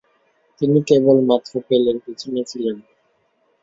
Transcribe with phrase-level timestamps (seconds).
[0.61, 2.77] তিনি কেবলমাত্র পেলের পিছনে ছিলেন।